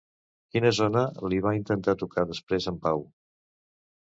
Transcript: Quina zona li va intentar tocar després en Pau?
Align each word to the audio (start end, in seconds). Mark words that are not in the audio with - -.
Quina 0.55 0.71
zona 0.77 1.03
li 1.33 1.39
va 1.47 1.53
intentar 1.59 1.97
tocar 2.05 2.25
després 2.33 2.69
en 2.73 2.81
Pau? 2.87 3.05